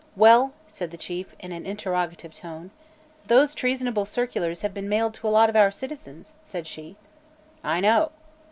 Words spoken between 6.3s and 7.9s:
said she. "I